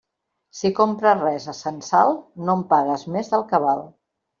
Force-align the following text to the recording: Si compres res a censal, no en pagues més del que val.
Si 0.59 0.71
compres 0.79 1.21
res 1.21 1.47
a 1.55 1.57
censal, 1.59 2.19
no 2.49 2.59
en 2.61 2.67
pagues 2.75 3.09
més 3.19 3.35
del 3.37 3.51
que 3.55 3.67
val. 3.71 3.91